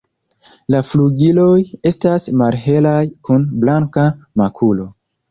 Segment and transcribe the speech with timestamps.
[0.75, 1.51] La flugiloj
[1.89, 4.07] estas malhelaj kun blanka
[4.43, 4.87] makulo.